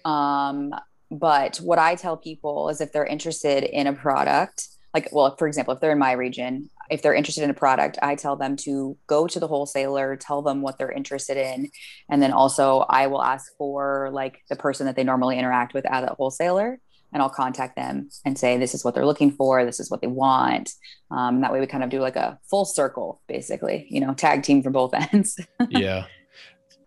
Um, 0.05 0.75
but 1.11 1.57
what 1.57 1.79
I 1.79 1.95
tell 1.95 2.17
people 2.17 2.69
is 2.69 2.81
if 2.81 2.93
they're 2.93 3.07
interested 3.07 3.65
in 3.65 3.87
a 3.87 3.95
product, 3.95 4.69
like, 4.93 5.09
well, 5.11 5.35
for 5.37 5.49
example, 5.49 5.75
if 5.75 5.81
they're 5.81 5.93
in 5.93 5.99
my 5.99 6.13
region, 6.13 6.69
if 6.91 7.03
they're 7.03 7.15
interested 7.15 7.45
in 7.45 7.51
a 7.51 7.55
product, 7.55 7.99
I 8.03 8.15
tell 8.15 8.37
them 8.37 8.57
to 8.57 8.97
go 9.07 9.27
to 9.27 9.41
the 9.41 9.49
wholesaler, 9.49 10.17
tell 10.17 10.43
them 10.43 10.63
what 10.63 10.79
they're 10.79 10.93
interested 10.93 11.37
in. 11.37 11.71
And 12.09 12.23
then 12.23 12.33
also, 12.33 12.87
I 12.89 13.07
will 13.07 13.23
ask 13.23 13.53
for 13.57 14.11
like 14.13 14.43
the 14.49 14.57
person 14.57 14.87
that 14.87 14.97
they 14.97 15.05
normally 15.05 15.39
interact 15.39 15.75
with 15.75 15.87
at 15.87 16.05
a 16.05 16.15
wholesaler 16.15 16.81
and 17.13 17.23
I'll 17.23 17.31
contact 17.31 17.77
them 17.77 18.11
and 18.25 18.39
say, 18.39 18.59
this 18.59 18.75
is 18.75 18.85
what 18.85 18.95
they're 18.95 19.07
looking 19.07 19.31
for. 19.31 19.65
This 19.65 19.81
is 19.81 19.91
what 19.91 20.01
they 20.01 20.07
want. 20.07 20.73
Um, 21.11 21.41
that 21.41 21.53
way 21.53 21.61
we 21.61 21.67
kind 21.67 21.85
of 21.85 21.91
do 21.91 22.01
like 22.01 22.17
a 22.17 22.39
full 22.51 22.65
circle, 22.65 23.23
basically, 23.29 23.87
you 23.89 24.01
know, 24.01 24.15
tag 24.15 24.43
team 24.43 24.63
from 24.63 24.73
both 24.73 24.93
ends. 25.13 25.39
yeah. 25.71 26.05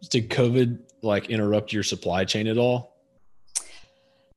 Did 0.09 0.29
COVID 0.29 0.79
like 1.01 1.29
interrupt 1.29 1.73
your 1.73 1.83
supply 1.83 2.25
chain 2.25 2.47
at 2.47 2.57
all? 2.57 2.91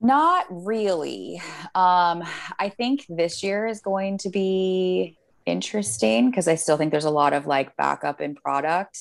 Not 0.00 0.46
really. 0.50 1.40
Um, 1.74 2.22
I 2.58 2.72
think 2.76 3.06
this 3.08 3.42
year 3.42 3.66
is 3.66 3.80
going 3.80 4.18
to 4.18 4.28
be 4.28 5.16
interesting 5.46 6.30
because 6.30 6.48
I 6.48 6.54
still 6.54 6.76
think 6.76 6.90
there's 6.90 7.04
a 7.04 7.10
lot 7.10 7.32
of 7.32 7.46
like 7.46 7.76
backup 7.76 8.20
in 8.20 8.34
product. 8.34 8.98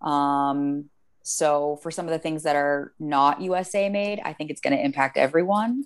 Um, 0.00 0.90
so 1.22 1.78
for 1.82 1.90
some 1.90 2.06
of 2.06 2.10
the 2.10 2.18
things 2.18 2.42
that 2.42 2.56
are 2.56 2.92
not 2.98 3.40
USA 3.40 3.88
made, 3.88 4.20
I 4.24 4.32
think 4.32 4.50
it's 4.50 4.60
going 4.60 4.76
to 4.76 4.84
impact 4.84 5.16
everyone. 5.16 5.84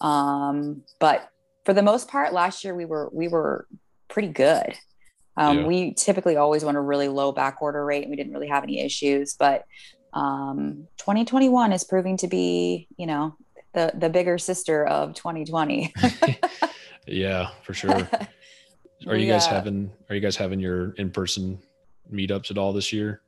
Um, 0.00 0.82
but 1.00 1.30
for 1.64 1.72
the 1.72 1.82
most 1.82 2.08
part, 2.08 2.32
last 2.32 2.64
year 2.64 2.74
we 2.74 2.84
were 2.84 3.10
we 3.12 3.28
were 3.28 3.66
pretty 4.08 4.28
good. 4.28 4.74
Um, 5.36 5.58
yeah. 5.58 5.66
We 5.66 5.94
typically 5.94 6.36
always 6.36 6.64
want 6.64 6.76
a 6.76 6.80
really 6.80 7.08
low 7.08 7.32
back 7.32 7.60
order 7.60 7.84
rate, 7.84 8.02
and 8.02 8.10
we 8.10 8.16
didn't 8.16 8.32
really 8.32 8.48
have 8.48 8.62
any 8.62 8.80
issues. 8.80 9.34
But 9.34 9.64
um, 10.12 10.88
2021 10.98 11.72
is 11.72 11.84
proving 11.84 12.16
to 12.18 12.28
be, 12.28 12.88
you 12.96 13.06
know, 13.06 13.36
the 13.74 13.92
the 13.94 14.08
bigger 14.08 14.38
sister 14.38 14.86
of 14.86 15.14
2020. 15.14 15.92
yeah, 17.06 17.50
for 17.62 17.74
sure. 17.74 18.08
Are 19.08 19.16
you 19.16 19.26
yeah. 19.26 19.34
guys 19.34 19.46
having 19.46 19.90
Are 20.08 20.14
you 20.14 20.20
guys 20.20 20.36
having 20.36 20.60
your 20.60 20.92
in 20.92 21.10
person 21.10 21.58
meetups 22.12 22.50
at 22.50 22.58
all 22.58 22.72
this 22.72 22.92
year? 22.92 23.22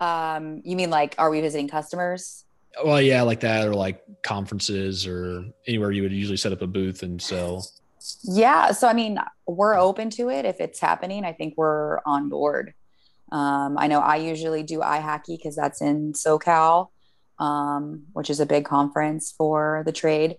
Um, 0.00 0.62
you 0.64 0.76
mean 0.76 0.90
like, 0.90 1.14
are 1.18 1.30
we 1.30 1.40
visiting 1.40 1.68
customers? 1.68 2.44
Well, 2.84 3.00
yeah, 3.00 3.22
like 3.22 3.40
that, 3.40 3.66
or 3.66 3.74
like 3.74 4.02
conferences, 4.22 5.06
or 5.06 5.44
anywhere 5.66 5.90
you 5.90 6.02
would 6.02 6.12
usually 6.12 6.36
set 6.36 6.52
up 6.52 6.62
a 6.62 6.66
booth 6.66 7.02
and 7.02 7.20
sell. 7.20 7.66
Yeah, 8.22 8.72
so 8.72 8.86
I 8.86 8.92
mean, 8.92 9.18
we're 9.46 9.78
open 9.78 10.10
to 10.10 10.28
it 10.28 10.44
if 10.44 10.60
it's 10.60 10.78
happening. 10.78 11.24
I 11.24 11.32
think 11.32 11.54
we're 11.56 12.00
on 12.04 12.28
board. 12.28 12.74
Um, 13.32 13.76
I 13.78 13.86
know 13.86 14.00
I 14.00 14.16
usually 14.16 14.62
do 14.62 14.80
IHACI 14.80 15.38
because 15.38 15.56
that's 15.56 15.80
in 15.80 16.12
SoCal, 16.12 16.88
um, 17.38 18.04
which 18.12 18.30
is 18.30 18.40
a 18.40 18.46
big 18.46 18.66
conference 18.66 19.34
for 19.36 19.82
the 19.86 19.92
trade, 19.92 20.36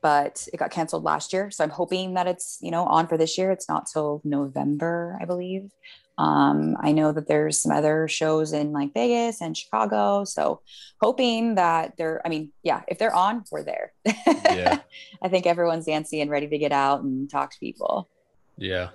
but 0.00 0.46
it 0.52 0.56
got 0.56 0.70
canceled 0.70 1.04
last 1.04 1.32
year. 1.32 1.50
So 1.50 1.64
I'm 1.64 1.70
hoping 1.70 2.14
that 2.14 2.26
it's 2.26 2.58
you 2.60 2.70
know 2.70 2.84
on 2.84 3.06
for 3.06 3.16
this 3.16 3.36
year. 3.38 3.50
It's 3.50 3.68
not 3.68 3.86
till 3.92 4.20
November, 4.24 5.18
I 5.20 5.24
believe. 5.24 5.70
Um, 6.18 6.76
I 6.80 6.90
know 6.90 7.12
that 7.12 7.28
there's 7.28 7.62
some 7.62 7.70
other 7.70 8.08
shows 8.08 8.52
in 8.52 8.72
like 8.72 8.92
Vegas 8.92 9.40
and 9.40 9.56
Chicago. 9.56 10.24
So 10.24 10.60
hoping 11.00 11.54
that 11.54 11.96
they're, 11.96 12.20
I 12.24 12.28
mean, 12.28 12.50
yeah, 12.64 12.82
if 12.88 12.98
they're 12.98 13.14
on, 13.14 13.44
we're 13.52 13.62
there. 13.62 13.92
Yeah. 14.26 14.80
I 15.22 15.28
think 15.28 15.46
everyone's 15.46 15.86
antsy 15.86 16.20
and 16.20 16.28
ready 16.28 16.48
to 16.48 16.58
get 16.58 16.72
out 16.72 17.02
and 17.02 17.30
talk 17.30 17.52
to 17.52 17.58
people. 17.60 18.08
Yeah, 18.56 18.88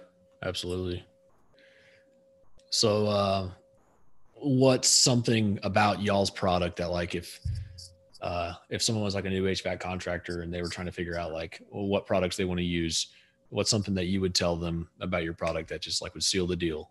absolutely. 0.44 1.06
So, 2.70 3.08
uh, 3.08 3.50
what's 4.36 4.90
something 4.90 5.58
about 5.64 6.02
y'all's 6.02 6.30
product 6.30 6.78
that 6.78 6.92
like 6.92 7.16
if 7.16 7.40
uh, 8.24 8.54
if 8.70 8.82
someone 8.82 9.04
was 9.04 9.16
like 9.16 9.26
a 9.26 9.30
new 9.30 9.44
HVAC 9.44 9.82
contractor 9.82 10.42
and 10.42 10.54
they 10.54 10.62
were 10.62 10.70
trying 10.70 10.88
to 10.88 10.94
figure 10.94 11.20
out 11.20 11.34
like 11.34 11.62
well, 11.70 11.86
what 11.86 12.06
products 12.06 12.38
they 12.38 12.46
want 12.46 12.58
to 12.58 12.66
use, 12.66 13.08
what's 13.50 13.70
something 13.70 13.94
that 13.94 14.06
you 14.06 14.22
would 14.22 14.34
tell 14.34 14.56
them 14.56 14.88
about 15.02 15.24
your 15.24 15.34
product 15.34 15.70
that 15.70 15.82
just 15.82 16.02
like 16.02 16.14
would 16.14 16.24
seal 16.24 16.48
the 16.48 16.56
deal? 16.56 16.90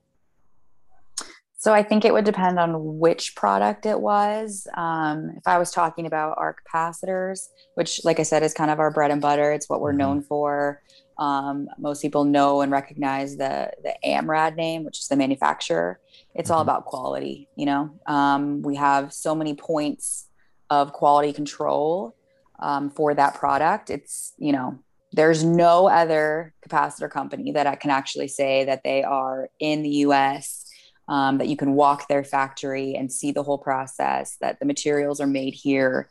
So 1.56 1.72
I 1.72 1.82
think 1.82 2.04
it 2.04 2.12
would 2.12 2.24
depend 2.24 2.58
on 2.58 2.98
which 2.98 3.34
product 3.34 3.86
it 3.86 3.98
was. 3.98 4.66
Um, 4.76 5.30
if 5.36 5.46
I 5.46 5.58
was 5.58 5.70
talking 5.70 6.06
about 6.06 6.34
our 6.36 6.56
capacitors, 6.56 7.48
which, 7.76 8.04
like 8.04 8.18
I 8.18 8.24
said, 8.24 8.42
is 8.42 8.52
kind 8.52 8.70
of 8.70 8.80
our 8.80 8.90
bread 8.90 9.12
and 9.12 9.22
butter, 9.22 9.52
it's 9.52 9.70
what 9.70 9.80
we're 9.80 9.90
mm-hmm. 9.90 9.98
known 9.98 10.22
for. 10.22 10.82
Um, 11.18 11.68
most 11.78 12.02
people 12.02 12.24
know 12.24 12.62
and 12.62 12.72
recognize 12.72 13.36
the 13.36 13.70
the 13.84 13.94
AMRAD 14.04 14.56
name, 14.56 14.84
which 14.84 14.98
is 14.98 15.08
the 15.08 15.16
manufacturer. 15.16 16.00
It's 16.34 16.50
mm-hmm. 16.50 16.56
all 16.56 16.62
about 16.62 16.84
quality. 16.84 17.48
You 17.56 17.66
know, 17.66 18.00
um, 18.06 18.62
we 18.62 18.74
have 18.76 19.12
so 19.12 19.34
many 19.34 19.54
points 19.54 20.26
of 20.74 20.92
quality 20.92 21.32
control 21.32 22.16
um, 22.58 22.90
for 22.90 23.14
that 23.14 23.34
product. 23.34 23.90
It's 23.90 24.32
you 24.38 24.52
know, 24.52 24.78
there's 25.12 25.42
no 25.44 25.88
other 25.88 26.54
capacitor 26.66 27.10
company 27.10 27.52
that 27.52 27.66
I 27.66 27.76
can 27.76 27.90
actually 27.90 28.28
say 28.28 28.64
that 28.64 28.82
they 28.84 29.02
are 29.02 29.50
in 29.58 29.82
the 29.82 29.94
U.S 30.06 30.62
um, 31.08 31.38
that 31.38 31.48
you 31.48 31.56
can 31.56 31.74
walk 31.74 32.08
their 32.08 32.24
factory 32.24 32.94
and 32.94 33.12
see 33.12 33.32
the 33.32 33.42
whole 33.42 33.58
process, 33.58 34.36
that 34.40 34.58
the 34.60 34.66
materials 34.66 35.20
are 35.20 35.26
made 35.26 35.54
here, 35.54 36.08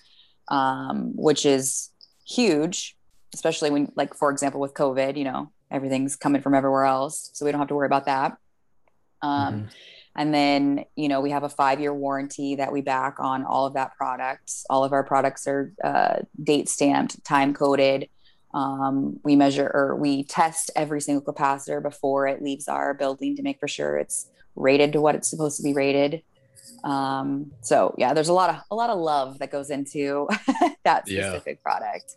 um, 0.50 1.14
which 1.16 1.46
is 1.46 1.90
huge, 2.28 2.96
especially 3.34 3.72
when, 3.72 3.92
like, 3.96 4.14
for 4.14 4.32
example, 4.32 4.60
with 4.60 4.74
COVID, 4.74 5.18
you 5.18 5.24
know, 5.24 5.52
everything's 5.70 6.16
coming 6.16 6.42
from 6.42 6.54
everywhere 6.54 6.86
else. 6.86 7.30
So 7.34 7.46
we 7.46 7.52
don't 7.52 7.60
have 7.60 7.70
to 7.70 7.76
worry 7.76 7.88
about 7.88 8.06
that. 8.06 8.38
Um, 9.22 9.54
mm-hmm. 9.54 9.66
And 10.16 10.34
then, 10.34 10.86
you 10.96 11.08
know, 11.08 11.22
we 11.22 11.32
have 11.32 11.44
a 11.44 11.50
five 11.50 11.80
year 11.80 11.94
warranty 11.94 12.56
that 12.56 12.72
we 12.72 12.82
back 12.82 13.18
on 13.20 13.46
all 13.46 13.66
of 13.66 13.74
that 13.76 13.96
product. 13.96 14.52
All 14.70 14.84
of 14.84 14.92
our 14.92 15.04
products 15.04 15.48
are 15.48 15.74
uh, 15.84 16.20
date 16.44 16.68
stamped, 16.68 17.24
time 17.24 17.54
coded. 17.54 18.10
Um, 18.54 19.20
we 19.24 19.38
measure 19.38 19.72
or 19.74 19.96
we 19.96 20.24
test 20.26 20.72
every 20.76 21.00
single 21.00 21.34
capacitor 21.34 21.82
before 21.82 22.28
it 22.28 22.42
leaves 22.42 22.68
our 22.68 22.94
building 22.94 23.38
to 23.38 23.44
make 23.44 23.60
for 23.60 23.70
sure 23.70 23.98
it's 23.98 24.30
rated 24.56 24.92
to 24.94 25.02
what 25.02 25.16
it's 25.16 25.30
supposed 25.30 25.56
to 25.58 25.64
be 25.64 25.74
rated. 25.74 26.22
Um, 26.84 27.52
so 27.62 27.96
yeah, 27.98 28.14
there's 28.14 28.28
a 28.28 28.34
lot 28.34 28.50
of 28.50 28.58
a 28.70 28.76
lot 28.76 28.90
of 28.90 29.00
love 29.00 29.40
that 29.40 29.52
goes 29.52 29.70
into 29.70 30.28
that 30.84 31.08
specific 31.08 31.60
yeah. 31.60 31.64
product. 31.64 32.16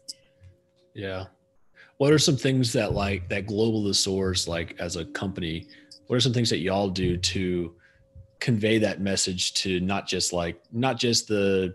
Yeah. 0.94 1.26
What 1.98 2.12
are 2.12 2.18
some 2.18 2.36
things 2.36 2.72
that 2.72 2.92
like 2.92 3.28
that 3.28 3.46
global 3.46 3.84
the 3.84 3.94
source 3.94 4.48
like 4.48 4.74
as 4.80 4.96
a 4.96 5.04
company? 5.04 5.68
What 6.08 6.16
are 6.16 6.20
some 6.20 6.32
things 6.32 6.50
that 6.50 6.58
y'all 6.58 6.88
do 6.88 7.16
to 7.16 7.74
convey 8.44 8.76
that 8.76 9.00
message 9.00 9.54
to 9.54 9.80
not 9.80 10.06
just 10.06 10.34
like 10.34 10.60
not 10.70 10.98
just 10.98 11.28
the 11.28 11.74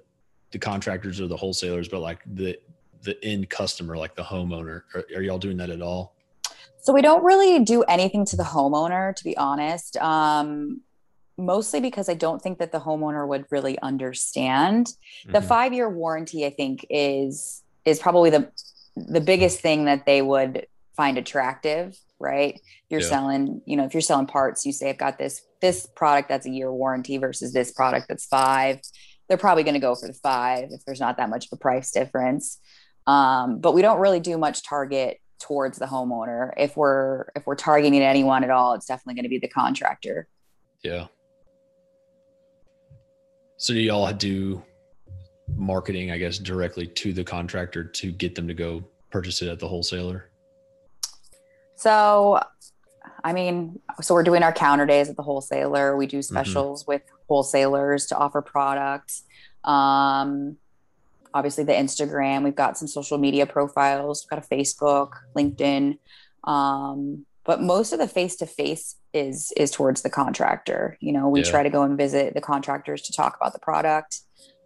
the 0.51 0.59
contractors 0.59 1.19
or 1.19 1.25
the 1.25 1.35
wholesalers, 1.35 1.88
but 1.88 1.99
like 1.99 2.19
the 2.35 2.59
the 3.01 3.17
end 3.25 3.49
customer, 3.49 3.97
like 3.97 4.15
the 4.15 4.21
homeowner? 4.21 4.83
Are, 4.93 5.03
are 5.15 5.23
y'all 5.23 5.39
doing 5.39 5.57
that 5.57 5.71
at 5.71 5.81
all? 5.81 6.13
So 6.79 6.93
we 6.93 7.01
don't 7.01 7.23
really 7.23 7.63
do 7.63 7.81
anything 7.83 8.23
to 8.25 8.38
the 8.38 8.43
homeowner, 8.43 9.15
to 9.15 9.23
be 9.23 9.35
honest. 9.35 9.97
Um, 9.97 10.81
mostly 11.39 11.79
because 11.79 12.07
I 12.07 12.13
don't 12.13 12.39
think 12.39 12.59
that 12.59 12.71
the 12.71 12.79
homeowner 12.79 13.27
would 13.27 13.45
really 13.49 13.79
understand. 13.79 14.88
Mm-hmm. 14.88 15.31
The 15.31 15.41
five 15.41 15.73
year 15.73 15.89
warranty, 15.89 16.45
I 16.45 16.51
think, 16.51 16.85
is 16.91 17.63
is 17.83 17.97
probably 17.97 18.29
the 18.29 18.51
the 18.95 19.21
biggest 19.21 19.59
thing 19.59 19.85
that 19.85 20.05
they 20.05 20.21
would 20.21 20.67
find 21.00 21.18
attractive, 21.18 21.98
right? 22.20 22.60
You're 22.89 23.00
yeah. 23.00 23.08
selling, 23.08 23.62
you 23.65 23.77
know, 23.77 23.86
if 23.86 23.94
you're 23.94 24.01
selling 24.01 24.27
parts, 24.27 24.65
you 24.65 24.74
say 24.74 24.89
I've 24.89 24.98
got 24.98 25.18
this 25.18 25.41
this 25.62 25.88
product 25.96 26.27
that's 26.27 26.46
a 26.46 26.50
year 26.50 26.74
warranty 26.74 27.18
versus 27.18 27.53
this 27.53 27.72
product 27.72 28.08
that's 28.10 28.25
five. 28.25 28.82
They're 29.29 29.38
probably 29.38 29.63
going 29.63 29.75
to 29.75 29.79
go 29.79 29.96
for 29.96 30.08
the 30.08 30.13
five 30.13 30.72
if 30.72 30.84
there's 30.84 31.00
not 31.00 31.15
that 31.15 31.29
much 31.29 31.46
of 31.46 31.51
a 31.53 31.56
price 31.56 31.91
difference. 31.91 32.60
Um, 33.08 33.62
but 33.62 33.74
we 33.74 33.82
don't 33.82 34.01
really 34.01 34.20
do 34.20 34.38
much 34.38 34.62
target 34.68 35.22
towards 35.39 35.79
the 35.79 35.86
homeowner. 35.86 36.51
If 36.58 36.75
we're 36.75 37.27
if 37.34 37.46
we're 37.46 37.56
targeting 37.56 38.01
anyone 38.01 38.44
at 38.44 38.50
all, 38.50 38.74
it's 38.74 38.86
definitely 38.86 39.13
going 39.13 39.24
to 39.24 39.29
be 39.29 39.39
the 39.39 39.48
contractor. 39.48 40.27
Yeah. 40.84 41.08
So 43.56 43.74
do 43.74 43.79
y'all 43.79 44.12
do 44.12 44.62
marketing, 45.56 46.12
I 46.12 46.18
guess, 46.18 46.39
directly 46.39 46.88
to 46.88 47.13
the 47.13 47.24
contractor 47.24 47.86
to 47.86 48.12
get 48.12 48.36
them 48.36 48.50
to 48.50 48.53
go 48.53 48.84
purchase 49.12 49.41
it 49.41 49.48
at 49.48 49.60
the 49.60 49.68
wholesaler? 49.70 50.28
So 51.79 52.41
I 53.24 53.31
mean, 53.31 53.79
so 54.01 54.13
we're 54.13 54.24
doing 54.24 54.43
our 54.43 54.51
counter 54.51 54.86
days 54.86 55.09
at 55.09 55.15
the 55.15 55.24
wholesaler. 55.24 55.95
We 55.95 56.07
do 56.07 56.19
mm-hmm. 56.19 56.33
specials 56.33 56.83
mm-hmm. 56.83 56.91
with 56.91 57.01
wholesalers 57.29 58.07
to 58.07 58.17
offer 58.17 58.41
products. 58.41 59.24
Um, 59.63 60.57
obviously 61.33 61.63
the 61.63 61.74
Instagram. 61.74 62.43
We've 62.43 62.55
got 62.55 62.77
some 62.77 62.88
social 62.88 63.17
media 63.17 63.45
profiles. 63.45 64.25
We've 64.25 64.29
got 64.29 64.45
a 64.45 64.55
Facebook, 64.55 65.12
LinkedIn. 65.38 66.00
Um, 66.43 67.25
but 67.45 67.62
most 67.62 67.93
of 67.93 68.00
the 68.00 68.07
face 68.07 68.36
to 68.38 68.45
face 68.45 68.98
is 69.13 69.53
is 69.55 69.71
towards 69.71 70.01
the 70.01 70.09
contractor. 70.09 70.98
You 71.00 71.13
know, 71.13 71.29
we 71.29 71.43
yeah. 71.43 71.50
try 71.50 71.63
to 71.63 71.69
go 71.69 71.83
and 71.83 71.98
visit 71.98 72.33
the 72.33 72.41
contractors 72.41 73.03
to 73.03 73.13
talk 73.13 73.38
about 73.38 73.53
the 73.53 73.59
product 73.59 74.19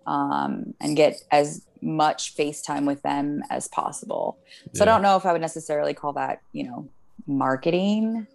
um, 0.07 0.73
and 0.81 0.97
get 0.97 1.21
as 1.31 1.63
much 1.81 2.35
FaceTime 2.35 2.85
with 2.85 3.01
them 3.03 3.43
as 3.49 3.67
possible. 3.67 4.39
So 4.73 4.83
yeah. 4.83 4.91
I 4.91 4.93
don't 4.93 5.01
know 5.03 5.15
if 5.15 5.25
I 5.25 5.31
would 5.31 5.41
necessarily 5.41 5.93
call 5.93 6.13
that, 6.13 6.41
you 6.51 6.63
know, 6.63 6.89
marketing, 7.27 8.27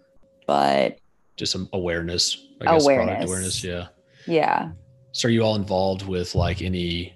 but 0.47 0.99
just 1.35 1.51
some 1.51 1.69
awareness. 1.73 2.47
I 2.61 2.65
guess 2.65 2.83
awareness. 2.83 3.05
product 3.05 3.27
awareness. 3.27 3.63
Yeah. 3.63 3.87
Yeah. 4.27 4.71
So 5.11 5.27
are 5.27 5.31
you 5.31 5.41
all 5.41 5.55
involved 5.55 6.05
with 6.05 6.35
like 6.35 6.61
any 6.61 7.15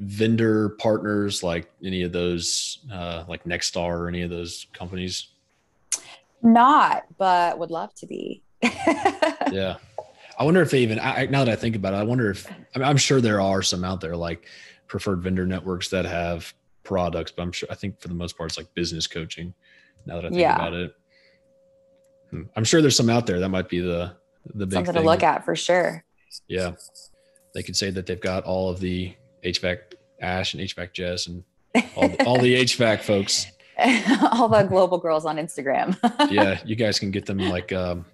vendor 0.00 0.70
partners 0.70 1.42
like 1.42 1.70
any 1.82 2.02
of 2.02 2.12
those 2.12 2.84
uh, 2.92 3.24
like 3.28 3.44
Nexstar 3.44 3.98
or 3.98 4.08
any 4.08 4.22
of 4.22 4.30
those 4.30 4.66
companies? 4.72 5.28
Not, 6.42 7.04
but 7.16 7.58
would 7.58 7.70
love 7.70 7.94
to 7.96 8.06
be. 8.06 8.42
yeah. 8.62 9.76
I 10.38 10.44
wonder 10.44 10.60
if 10.60 10.70
they 10.70 10.80
even 10.80 10.98
I, 11.00 11.26
now 11.26 11.44
that 11.44 11.52
I 11.52 11.56
think 11.56 11.76
about 11.76 11.94
it, 11.94 11.96
I 11.96 12.02
wonder 12.02 12.30
if 12.30 12.50
I 12.50 12.78
mean, 12.78 12.88
I'm 12.88 12.98
sure 12.98 13.20
there 13.20 13.40
are 13.40 13.62
some 13.62 13.84
out 13.84 14.00
there 14.00 14.16
like 14.16 14.46
preferred 14.86 15.22
vendor 15.22 15.46
networks 15.46 15.88
that 15.88 16.04
have 16.04 16.52
products, 16.82 17.32
but 17.32 17.42
I'm 17.42 17.52
sure 17.52 17.68
I 17.70 17.74
think 17.74 18.00
for 18.00 18.08
the 18.08 18.14
most 18.14 18.36
part 18.36 18.50
it's 18.50 18.58
like 18.58 18.72
business 18.74 19.06
coaching. 19.06 19.54
Now 20.06 20.16
that 20.16 20.26
I 20.26 20.28
think 20.28 20.40
yeah. 20.40 20.54
about 20.54 20.72
it, 20.72 20.94
hmm. 22.30 22.42
I'm 22.56 22.64
sure 22.64 22.80
there's 22.80 22.96
some 22.96 23.10
out 23.10 23.26
there 23.26 23.40
that 23.40 23.48
might 23.48 23.68
be 23.68 23.80
the 23.80 24.12
the 24.54 24.66
big 24.66 24.74
something 24.74 24.94
thing. 24.94 25.02
to 25.02 25.08
look 25.08 25.22
at 25.22 25.44
for 25.44 25.56
sure. 25.56 26.04
Yeah, 26.48 26.72
they 27.54 27.62
could 27.62 27.76
say 27.76 27.90
that 27.90 28.06
they've 28.06 28.20
got 28.20 28.44
all 28.44 28.70
of 28.70 28.80
the 28.80 29.14
HVAC 29.44 29.78
Ash 30.20 30.54
and 30.54 30.62
HVAC 30.62 30.92
Jess 30.92 31.26
and 31.26 31.44
all 31.96 32.08
the, 32.08 32.24
all 32.26 32.38
the 32.38 32.54
HVAC 32.54 33.00
folks. 33.00 33.46
all 34.32 34.48
the 34.48 34.62
global 34.62 34.98
girls 34.98 35.26
on 35.26 35.36
Instagram. 35.36 35.98
yeah, 36.30 36.60
you 36.64 36.76
guys 36.76 36.98
can 36.98 37.10
get 37.10 37.26
them 37.26 37.38
like 37.38 37.72
um, 37.72 38.06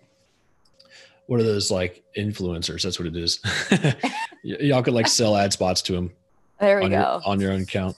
what 1.26 1.40
are 1.40 1.44
those 1.44 1.70
like 1.70 2.02
influencers? 2.16 2.82
That's 2.82 2.98
what 2.98 3.06
it 3.06 3.16
is. 3.16 3.40
y- 3.70 4.56
y'all 4.60 4.82
could 4.82 4.94
like 4.94 5.06
sell 5.06 5.36
ad 5.36 5.52
spots 5.52 5.82
to 5.82 5.92
them. 5.92 6.10
There 6.58 6.78
we 6.78 6.84
on 6.86 6.90
go. 6.90 6.96
Your, 6.96 7.20
on 7.26 7.40
your 7.40 7.52
own 7.52 7.62
account. 7.62 7.96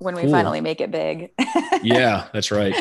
When 0.00 0.14
we 0.14 0.22
cool. 0.22 0.32
finally 0.32 0.60
make 0.60 0.80
it 0.80 0.90
big. 0.90 1.30
yeah, 1.82 2.28
that's 2.32 2.50
right. 2.50 2.74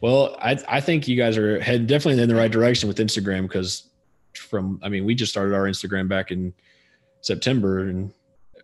Well, 0.00 0.36
I 0.40 0.58
I 0.66 0.80
think 0.80 1.06
you 1.06 1.16
guys 1.16 1.36
are 1.36 1.60
heading 1.60 1.86
definitely 1.86 2.22
in 2.22 2.28
the 2.28 2.34
right 2.34 2.50
direction 2.50 2.88
with 2.88 2.98
Instagram 2.98 3.42
because 3.42 3.88
from 4.34 4.80
I 4.82 4.88
mean 4.88 5.04
we 5.04 5.14
just 5.14 5.30
started 5.30 5.54
our 5.54 5.64
Instagram 5.64 6.08
back 6.08 6.30
in 6.30 6.54
September 7.20 7.80
and 7.80 8.12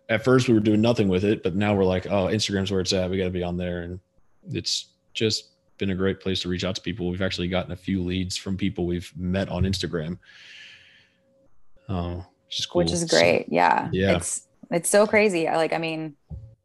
at 0.09 0.23
first 0.23 0.47
we 0.47 0.53
were 0.53 0.59
doing 0.59 0.81
nothing 0.81 1.07
with 1.07 1.23
it, 1.23 1.43
but 1.43 1.55
now 1.55 1.75
we're 1.75 1.83
like, 1.83 2.05
oh, 2.07 2.27
Instagram's 2.27 2.71
where 2.71 2.81
it's 2.81 2.93
at. 2.93 3.09
We 3.09 3.17
got 3.17 3.25
to 3.25 3.29
be 3.29 3.43
on 3.43 3.57
there, 3.57 3.81
and 3.81 3.99
it's 4.51 4.87
just 5.13 5.49
been 5.77 5.89
a 5.91 5.95
great 5.95 6.19
place 6.19 6.41
to 6.41 6.49
reach 6.49 6.63
out 6.63 6.75
to 6.75 6.81
people. 6.81 7.09
We've 7.09 7.21
actually 7.21 7.47
gotten 7.49 7.71
a 7.71 7.75
few 7.75 8.01
leads 8.01 8.37
from 8.37 8.57
people 8.57 8.85
we've 8.85 9.11
met 9.15 9.49
on 9.49 9.63
Instagram. 9.63 10.17
Oh, 11.89 12.25
which 12.45 12.59
is 12.59 12.65
cool. 12.65 12.79
Which 12.79 12.91
is 12.91 13.05
great. 13.05 13.47
Yeah. 13.49 13.89
Yeah. 13.91 14.17
It's 14.17 14.47
it's 14.71 14.89
so 14.89 15.07
crazy. 15.07 15.47
I 15.47 15.57
like. 15.57 15.73
I 15.73 15.77
mean, 15.77 16.15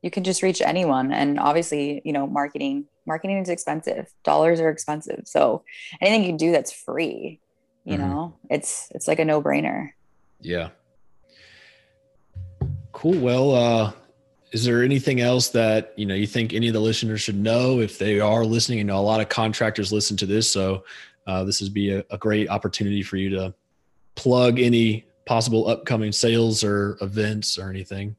you 0.02 0.10
can 0.10 0.24
just 0.24 0.42
reach 0.42 0.60
anyone, 0.60 1.12
and 1.12 1.38
obviously, 1.38 2.02
you 2.04 2.12
know, 2.12 2.26
marketing 2.26 2.86
marketing 3.06 3.38
is 3.38 3.48
expensive. 3.48 4.12
Dollars 4.24 4.60
are 4.60 4.68
expensive. 4.68 5.22
So 5.24 5.64
anything 6.00 6.22
you 6.22 6.28
can 6.28 6.36
do 6.36 6.52
that's 6.52 6.72
free, 6.72 7.40
you 7.84 7.96
mm-hmm. 7.96 8.08
know, 8.08 8.34
it's 8.50 8.88
it's 8.94 9.08
like 9.08 9.20
a 9.20 9.24
no 9.24 9.40
brainer. 9.40 9.90
Yeah. 10.40 10.70
Cool. 12.92 13.18
Well, 13.18 13.54
uh, 13.54 13.92
is 14.52 14.64
there 14.64 14.82
anything 14.82 15.20
else 15.20 15.48
that 15.50 15.94
you 15.96 16.04
know 16.04 16.14
you 16.14 16.26
think 16.26 16.52
any 16.52 16.68
of 16.68 16.74
the 16.74 16.80
listeners 16.80 17.20
should 17.20 17.38
know 17.38 17.80
if 17.80 17.98
they 17.98 18.20
are 18.20 18.44
listening? 18.44 18.78
You 18.78 18.84
know, 18.84 18.98
a 18.98 19.00
lot 19.00 19.20
of 19.20 19.28
contractors 19.28 19.92
listen 19.92 20.16
to 20.18 20.26
this, 20.26 20.50
so 20.50 20.84
uh, 21.26 21.44
this 21.44 21.60
would 21.60 21.72
be 21.72 21.92
a, 21.92 22.04
a 22.10 22.18
great 22.18 22.50
opportunity 22.50 23.02
for 23.02 23.16
you 23.16 23.30
to 23.30 23.54
plug 24.14 24.58
any 24.58 25.06
possible 25.24 25.68
upcoming 25.68 26.12
sales 26.12 26.64
or 26.64 26.98
events 27.00 27.56
or 27.56 27.70
anything. 27.70 28.16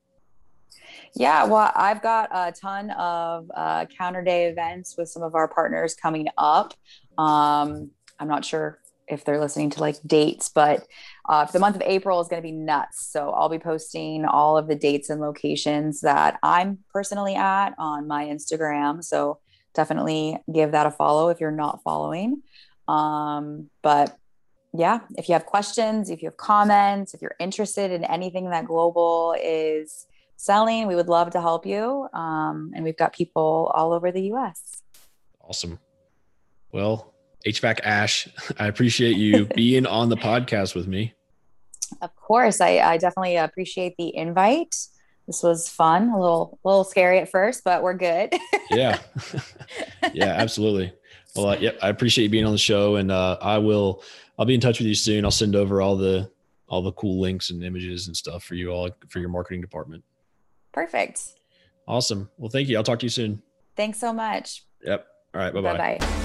Yeah, 1.15 1.45
well, 1.45 1.71
I've 1.75 2.01
got 2.01 2.29
a 2.33 2.51
ton 2.51 2.89
of 2.91 3.51
uh, 3.53 3.85
counter 3.97 4.23
day 4.23 4.45
events 4.45 4.95
with 4.97 5.09
some 5.09 5.21
of 5.21 5.35
our 5.35 5.47
partners 5.47 5.93
coming 5.93 6.27
up. 6.37 6.73
Um, 7.17 7.91
I'm 8.19 8.27
not 8.27 8.43
sure 8.43 8.79
if 9.07 9.23
they're 9.23 9.39
listening 9.39 9.69
to 9.71 9.79
like 9.79 9.97
dates, 10.05 10.49
but 10.49 10.87
uh, 11.29 11.45
the 11.45 11.59
month 11.59 11.75
of 11.75 11.81
April 11.83 12.19
is 12.19 12.27
going 12.27 12.41
to 12.41 12.47
be 12.47 12.51
nuts. 12.51 13.05
So 13.11 13.29
I'll 13.31 13.49
be 13.49 13.59
posting 13.59 14.25
all 14.25 14.57
of 14.57 14.67
the 14.67 14.75
dates 14.75 15.09
and 15.09 15.21
locations 15.21 16.01
that 16.01 16.39
I'm 16.41 16.79
personally 16.91 17.35
at 17.35 17.71
on 17.77 18.07
my 18.07 18.25
Instagram. 18.25 19.03
So 19.03 19.39
definitely 19.75 20.37
give 20.51 20.71
that 20.71 20.87
a 20.87 20.91
follow 20.91 21.29
if 21.29 21.39
you're 21.39 21.51
not 21.51 21.81
following. 21.83 22.41
Um, 22.87 23.69
but 23.81 24.17
yeah, 24.73 25.01
if 25.17 25.29
you 25.29 25.33
have 25.33 25.45
questions, 25.45 26.09
if 26.09 26.23
you 26.23 26.27
have 26.27 26.37
comments, 26.37 27.13
if 27.13 27.21
you're 27.21 27.35
interested 27.39 27.91
in 27.91 28.03
anything 28.03 28.49
that 28.49 28.65
Global 28.65 29.35
is 29.39 30.07
selling, 30.37 30.87
we 30.87 30.95
would 30.95 31.07
love 31.07 31.31
to 31.31 31.41
help 31.41 31.65
you. 31.65 32.07
Um, 32.13 32.71
and 32.75 32.83
we've 32.83 32.97
got 32.97 33.13
people 33.13 33.71
all 33.73 33.93
over 33.93 34.11
the 34.11 34.33
US. 34.33 34.81
Awesome. 35.41 35.79
Well, 36.71 37.13
HVAC 37.45 37.81
Ash, 37.83 38.27
I 38.57 38.67
appreciate 38.67 39.17
you 39.17 39.45
being 39.55 39.85
on 39.85 40.09
the 40.09 40.17
podcast 40.17 40.75
with 40.75 40.87
me. 40.87 41.13
Of 42.01 42.15
course, 42.15 42.61
I, 42.61 42.79
I 42.79 42.97
definitely 42.97 43.35
appreciate 43.35 43.95
the 43.97 44.15
invite. 44.15 44.75
This 45.27 45.43
was 45.43 45.69
fun, 45.69 46.09
a 46.09 46.19
little, 46.19 46.59
a 46.63 46.67
little 46.67 46.83
scary 46.83 47.19
at 47.19 47.29
first, 47.29 47.63
but 47.63 47.83
we're 47.83 47.93
good. 47.93 48.33
yeah, 48.71 48.99
yeah, 50.13 50.25
absolutely. 50.25 50.91
Well, 51.35 51.49
uh, 51.49 51.57
yep, 51.57 51.77
I 51.81 51.89
appreciate 51.89 52.25
you 52.25 52.29
being 52.29 52.45
on 52.45 52.51
the 52.51 52.57
show, 52.57 52.97
and 52.97 53.11
uh, 53.11 53.37
I 53.41 53.57
will. 53.57 54.03
I'll 54.37 54.45
be 54.45 54.55
in 54.55 54.59
touch 54.59 54.79
with 54.79 54.87
you 54.87 54.95
soon. 54.95 55.25
I'll 55.25 55.31
send 55.31 55.55
over 55.55 55.81
all 55.81 55.95
the 55.95 56.29
all 56.67 56.81
the 56.81 56.91
cool 56.93 57.21
links 57.21 57.51
and 57.51 57.63
images 57.63 58.07
and 58.07 58.17
stuff 58.17 58.43
for 58.43 58.55
you 58.55 58.69
all 58.69 58.89
for 59.09 59.19
your 59.19 59.29
marketing 59.29 59.61
department. 59.61 60.03
Perfect. 60.73 61.21
Awesome. 61.87 62.29
Well, 62.37 62.49
thank 62.49 62.67
you. 62.67 62.77
I'll 62.77 62.83
talk 62.83 62.99
to 62.99 63.05
you 63.05 63.09
soon. 63.09 63.41
Thanks 63.75 63.99
so 63.99 64.11
much. 64.11 64.65
Yep. 64.85 65.05
All 65.33 65.41
right. 65.41 65.53
Bye 65.53 65.61
bye. 65.61 65.77
Bye 65.77 65.97
bye. 65.99 66.22